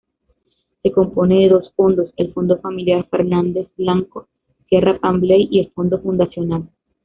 [0.81, 4.27] Se compone de dos fondos, el Fondo familiar Fernández-Blanco
[4.67, 6.67] Sierra-Pambley y el Fondo fundacional.